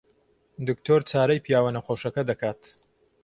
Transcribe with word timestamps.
دکتۆر 0.67 1.01
چارەی 1.11 1.43
پیاوە 1.45 1.71
نەخۆشەکە 1.75 2.21
دەکات. 2.29 2.61